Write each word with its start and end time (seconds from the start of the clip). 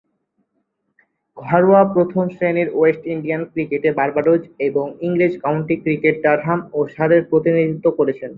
ঘরোয়া 1.37 1.81
প্রথম-শ্রেণীর 1.93 2.69
West 2.73 3.03
Indian 3.13 3.41
ক্রিকেটে 3.51 3.89
বার্বাডোস 3.99 4.43
এবং 4.67 4.85
ইংরেজ 5.07 5.33
কাউন্টি 5.43 5.75
ক্রিকেট 5.83 6.15
ডারহাম 6.25 6.59
ও 6.73 6.79
সারের 6.93 7.21
প্রতিনিধিত্ব 7.29 7.85
করেছেন। 7.99 8.29